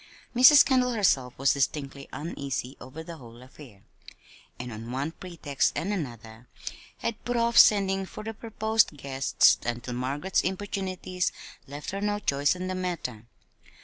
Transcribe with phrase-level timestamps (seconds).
[0.35, 0.65] Mrs.
[0.65, 3.83] Kendall herself was distinctly uneasy over the whole affair;
[4.57, 6.47] and on one pretext and another
[6.97, 11.31] had put off sending for the proposed guests until Margaret's importunities
[11.67, 13.27] left her no choice in the matter.